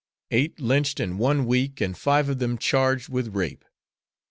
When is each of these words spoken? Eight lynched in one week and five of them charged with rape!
Eight 0.31 0.59
lynched 0.59 0.99
in 0.99 1.19
one 1.19 1.45
week 1.45 1.79
and 1.79 1.95
five 1.95 2.27
of 2.27 2.39
them 2.39 2.57
charged 2.57 3.07
with 3.07 3.35
rape! 3.35 3.63